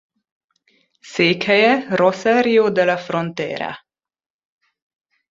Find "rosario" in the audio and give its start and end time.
1.95-2.69